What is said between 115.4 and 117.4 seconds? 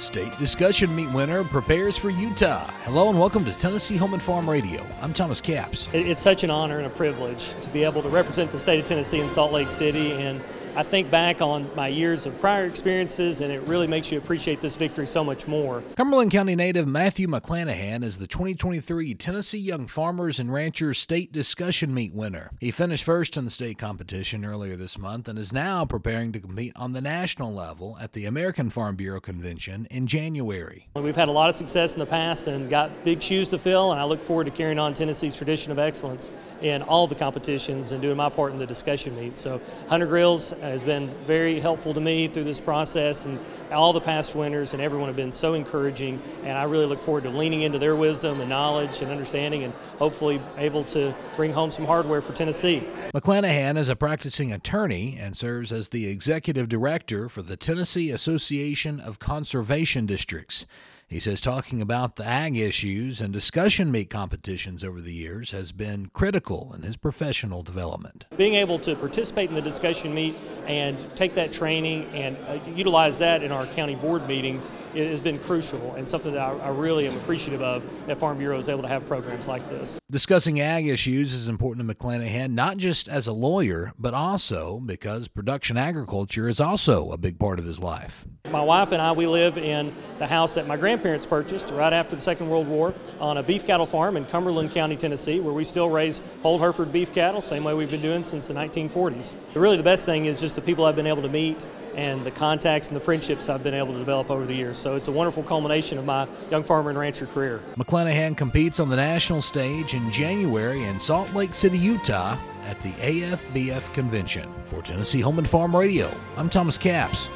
Farm Radio, I'm Thomas Capps.